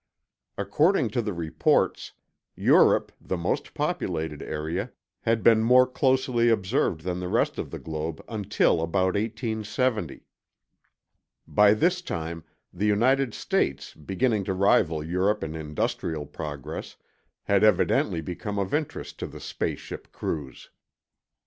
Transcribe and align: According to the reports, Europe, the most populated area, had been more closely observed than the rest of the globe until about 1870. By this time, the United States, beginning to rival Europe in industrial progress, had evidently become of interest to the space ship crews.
According 0.57 1.09
to 1.09 1.21
the 1.21 1.31
reports, 1.31 2.13
Europe, 2.55 3.11
the 3.21 3.37
most 3.37 3.75
populated 3.75 4.41
area, 4.41 4.91
had 5.19 5.43
been 5.43 5.61
more 5.61 5.85
closely 5.85 6.49
observed 6.49 7.01
than 7.01 7.19
the 7.19 7.27
rest 7.27 7.59
of 7.59 7.69
the 7.69 7.77
globe 7.77 8.19
until 8.27 8.81
about 8.81 9.13
1870. 9.13 10.25
By 11.47 11.75
this 11.75 12.01
time, 12.01 12.43
the 12.73 12.87
United 12.87 13.35
States, 13.35 13.93
beginning 13.93 14.43
to 14.45 14.55
rival 14.55 15.03
Europe 15.03 15.43
in 15.43 15.53
industrial 15.55 16.25
progress, 16.25 16.95
had 17.43 17.63
evidently 17.63 18.21
become 18.21 18.57
of 18.57 18.73
interest 18.73 19.19
to 19.19 19.27
the 19.27 19.39
space 19.39 19.79
ship 19.81 20.11
crews. 20.11 20.71